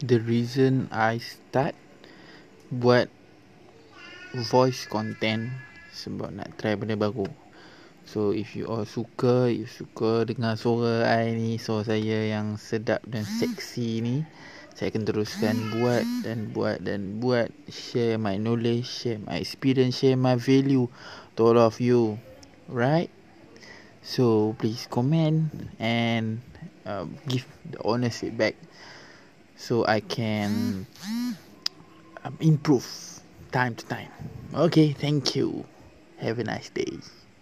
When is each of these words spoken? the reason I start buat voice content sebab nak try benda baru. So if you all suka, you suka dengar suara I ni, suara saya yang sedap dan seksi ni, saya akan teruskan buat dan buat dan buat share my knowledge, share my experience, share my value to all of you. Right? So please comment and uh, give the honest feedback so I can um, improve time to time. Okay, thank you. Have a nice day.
the 0.00 0.20
reason 0.24 0.88
I 0.88 1.20
start 1.20 1.76
buat 2.72 3.12
voice 4.32 4.88
content 4.88 5.52
sebab 5.92 6.32
nak 6.32 6.56
try 6.56 6.72
benda 6.78 6.96
baru. 6.96 7.28
So 8.08 8.32
if 8.32 8.56
you 8.56 8.66
all 8.66 8.88
suka, 8.88 9.52
you 9.52 9.68
suka 9.68 10.24
dengar 10.26 10.56
suara 10.56 11.04
I 11.06 11.36
ni, 11.36 11.60
suara 11.60 11.94
saya 11.94 12.26
yang 12.26 12.56
sedap 12.56 13.04
dan 13.06 13.22
seksi 13.22 14.02
ni, 14.02 14.16
saya 14.74 14.90
akan 14.90 15.04
teruskan 15.04 15.54
buat 15.78 16.02
dan 16.24 16.50
buat 16.50 16.80
dan 16.82 17.20
buat 17.20 17.52
share 17.68 18.16
my 18.16 18.40
knowledge, 18.40 18.88
share 18.88 19.20
my 19.20 19.38
experience, 19.38 20.00
share 20.00 20.18
my 20.18 20.34
value 20.34 20.88
to 21.36 21.40
all 21.44 21.60
of 21.60 21.78
you. 21.78 22.16
Right? 22.66 23.12
So 24.00 24.56
please 24.56 24.88
comment 24.88 25.52
and 25.76 26.40
uh, 26.88 27.04
give 27.28 27.44
the 27.68 27.78
honest 27.84 28.24
feedback 28.24 28.56
so 29.60 29.84
I 29.86 30.00
can 30.00 30.86
um, 32.24 32.36
improve 32.40 32.88
time 33.52 33.74
to 33.76 33.84
time. 33.86 34.10
Okay, 34.54 34.92
thank 34.92 35.36
you. 35.36 35.66
Have 36.16 36.38
a 36.38 36.44
nice 36.44 36.70
day. 36.70 37.00